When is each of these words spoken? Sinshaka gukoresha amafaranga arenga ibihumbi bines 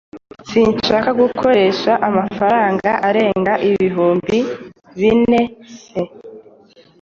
Sinshaka 0.49 1.09
gukoresha 1.21 1.91
amafaranga 2.07 2.89
arenga 3.07 3.53
ibihumbi 3.69 4.37
bines 4.99 5.81